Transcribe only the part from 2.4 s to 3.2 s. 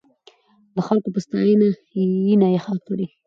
پخه کړې